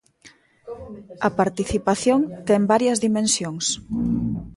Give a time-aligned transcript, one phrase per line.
[1.27, 3.65] A participación ten varias dimensións.